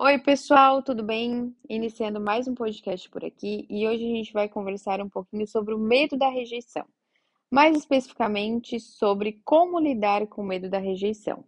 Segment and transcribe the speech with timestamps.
[0.00, 1.52] Oi, pessoal, tudo bem?
[1.68, 5.74] Iniciando mais um podcast por aqui e hoje a gente vai conversar um pouquinho sobre
[5.74, 6.86] o medo da rejeição,
[7.50, 11.44] mais especificamente sobre como lidar com o medo da rejeição.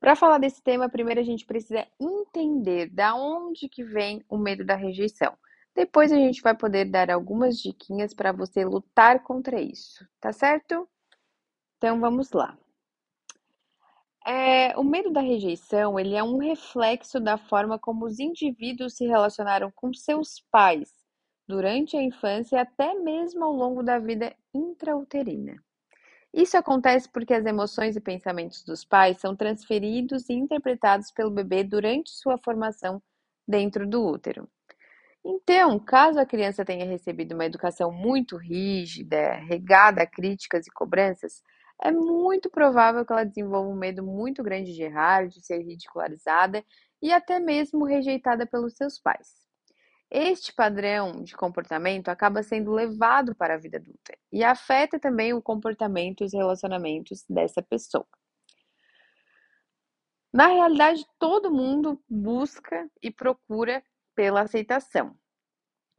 [0.00, 4.64] Para falar desse tema, primeiro a gente precisa entender da onde que vem o medo
[4.64, 5.38] da rejeição.
[5.72, 10.88] Depois a gente vai poder dar algumas diquinhas para você lutar contra isso, tá certo?
[11.76, 12.58] Então vamos lá.
[14.26, 19.06] É, o medo da rejeição, ele é um reflexo da forma como os indivíduos se
[19.06, 20.92] relacionaram com seus pais
[21.48, 25.56] durante a infância e até mesmo ao longo da vida intrauterina.
[26.32, 31.64] Isso acontece porque as emoções e pensamentos dos pais são transferidos e interpretados pelo bebê
[31.64, 33.02] durante sua formação
[33.48, 34.48] dentro do útero.
[35.24, 41.42] Então, caso a criança tenha recebido uma educação muito rígida, regada a críticas e cobranças,
[41.82, 46.64] é muito provável que ela desenvolva um medo muito grande de errar, de ser ridicularizada
[47.02, 49.28] e até mesmo rejeitada pelos seus pais.
[50.10, 55.40] Este padrão de comportamento acaba sendo levado para a vida adulta e afeta também o
[55.40, 58.06] comportamento e os relacionamentos dessa pessoa.
[60.32, 63.82] Na realidade, todo mundo busca e procura
[64.14, 65.16] pela aceitação.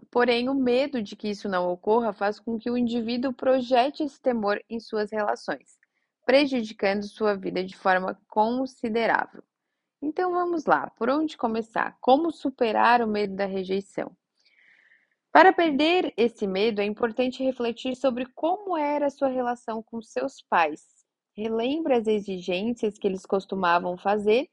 [0.10, 4.20] Porém, o medo de que isso não ocorra faz com que o indivíduo projete esse
[4.22, 5.78] temor em suas relações,
[6.26, 9.44] prejudicando sua vida de forma considerável.
[10.02, 11.96] Então vamos lá, por onde começar?
[12.02, 14.16] Como superar o medo da rejeição?
[15.32, 20.42] Para perder esse medo, é importante refletir sobre como era a sua relação com seus
[20.42, 20.86] pais.
[21.34, 24.50] Relembre as exigências que eles costumavam fazer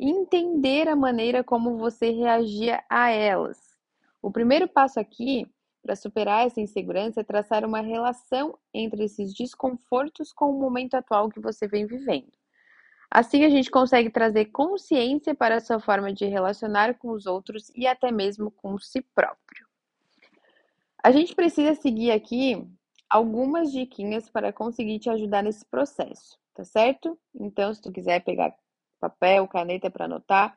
[0.00, 3.71] e entender a maneira como você reagia a elas.
[4.22, 5.44] O primeiro passo aqui
[5.82, 11.28] para superar essa insegurança é traçar uma relação entre esses desconfortos com o momento atual
[11.28, 12.30] que você vem vivendo.
[13.10, 17.70] Assim, a gente consegue trazer consciência para a sua forma de relacionar com os outros
[17.74, 19.66] e até mesmo com si próprio.
[21.02, 22.64] A gente precisa seguir aqui
[23.10, 27.18] algumas diquinhas para conseguir te ajudar nesse processo, tá certo?
[27.34, 28.54] Então, se tu quiser pegar
[29.00, 30.56] papel, caneta para anotar,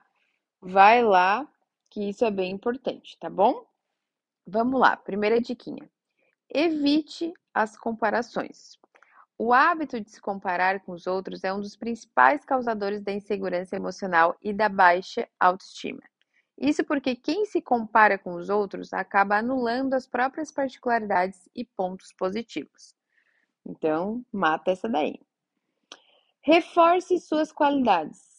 [0.61, 1.45] vai lá,
[1.89, 3.65] que isso é bem importante, tá bom?
[4.45, 5.89] Vamos lá, primeira diquinha.
[6.49, 8.77] Evite as comparações.
[9.37, 13.75] O hábito de se comparar com os outros é um dos principais causadores da insegurança
[13.75, 16.01] emocional e da baixa autoestima.
[16.57, 22.13] Isso porque quem se compara com os outros acaba anulando as próprias particularidades e pontos
[22.13, 22.95] positivos.
[23.65, 25.19] Então, mata essa daí.
[26.41, 28.34] Reforce suas qualidades.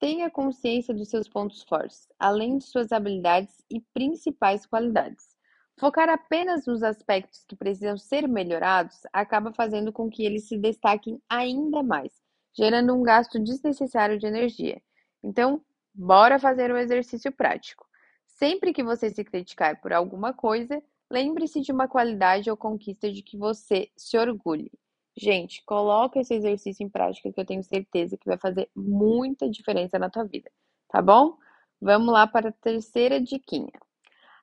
[0.00, 5.36] Tenha consciência dos seus pontos fortes, além de suas habilidades e principais qualidades.
[5.78, 11.20] Focar apenas nos aspectos que precisam ser melhorados acaba fazendo com que eles se destaquem
[11.28, 12.14] ainda mais,
[12.54, 14.80] gerando um gasto desnecessário de energia.
[15.22, 15.62] Então,
[15.92, 17.86] bora fazer um exercício prático.
[18.26, 23.22] Sempre que você se criticar por alguma coisa, lembre-se de uma qualidade ou conquista de
[23.22, 24.72] que você se orgulhe.
[25.16, 29.98] Gente, coloca esse exercício em prática que eu tenho certeza que vai fazer muita diferença
[29.98, 30.50] na tua vida,
[30.88, 31.36] tá bom?
[31.80, 33.72] Vamos lá para a terceira diquinha.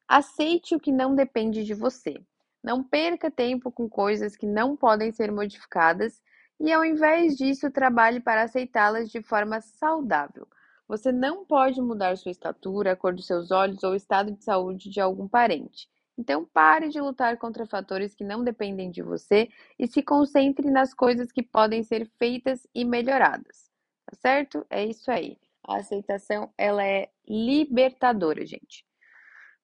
[0.08, 2.16] Aceite o que não depende de você.
[2.64, 6.22] Não perca tempo com coisas que não podem ser modificadas
[6.60, 10.48] e, ao invés disso, trabalhe para aceitá-las de forma saudável.
[10.88, 14.44] Você não pode mudar sua estatura, a cor dos seus olhos ou o estado de
[14.44, 15.90] saúde de algum parente.
[16.18, 20.94] Então, pare de lutar contra fatores que não dependem de você e se concentre nas
[20.94, 23.70] coisas que podem ser feitas e melhoradas.
[24.06, 24.66] Tá certo?
[24.70, 25.38] É isso aí.
[25.64, 28.86] A aceitação, ela é libertadora, gente.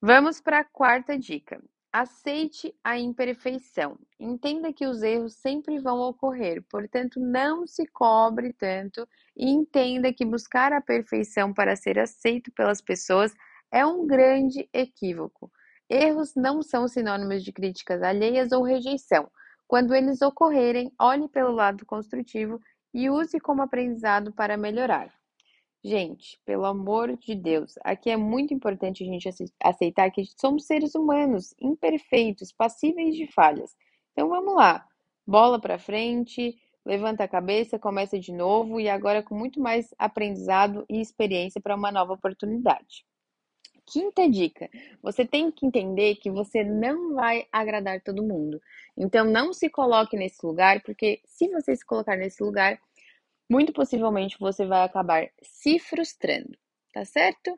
[0.02, 1.64] Vamos para a quarta dica.
[1.92, 3.98] Aceite a imperfeição.
[4.20, 10.26] Entenda que os erros sempre vão ocorrer, portanto, não se cobre tanto e entenda que
[10.26, 13.34] buscar a perfeição para ser aceito pelas pessoas
[13.72, 15.52] é um grande equívoco.
[15.94, 19.30] Erros não são sinônimos de críticas alheias ou rejeição.
[19.68, 22.60] Quando eles ocorrerem, olhe pelo lado construtivo
[22.92, 25.14] e use como aprendizado para melhorar.
[25.84, 29.30] Gente, pelo amor de Deus, aqui é muito importante a gente
[29.64, 33.76] aceitar que somos seres humanos, imperfeitos, passíveis de falhas.
[34.14, 34.84] Então vamos lá,
[35.28, 40.86] bola para frente, levanta a cabeça, começa de novo e agora com muito mais aprendizado
[40.90, 43.06] e experiência para uma nova oportunidade.
[43.86, 44.70] Quinta dica:
[45.02, 48.62] você tem que entender que você não vai agradar todo mundo.
[48.98, 52.80] Então não se coloque nesse lugar, porque se você se colocar nesse lugar,
[53.50, 56.58] muito possivelmente você vai acabar se frustrando,
[56.94, 57.58] tá certo?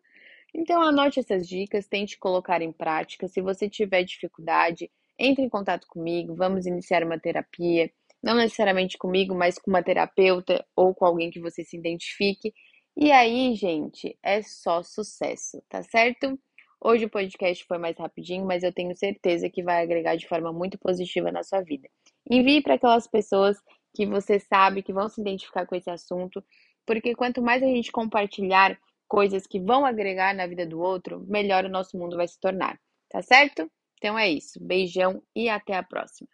[0.53, 3.27] Então anote essas dicas, tente colocar em prática.
[3.27, 4.89] Se você tiver dificuldade,
[5.19, 7.91] entre em contato comigo, vamos iniciar uma terapia,
[8.23, 12.53] não necessariamente comigo, mas com uma terapeuta ou com alguém que você se identifique
[12.97, 16.39] E aí, gente, é só sucesso, tá certo?
[16.79, 20.53] Hoje o podcast foi mais rapidinho, mas eu tenho certeza que vai agregar de forma
[20.53, 21.89] muito positiva na sua vida.
[22.29, 23.57] Envie para aquelas pessoas
[23.93, 26.41] que você sabe que vão se identificar com esse assunto,
[26.85, 31.65] porque quanto mais a gente compartilhar coisas que vão agregar na vida do outro, melhor
[31.65, 33.69] o nosso mundo vai se tornar, tá certo?
[33.97, 34.57] Então é isso.
[34.61, 36.29] Beijão e até a próxima.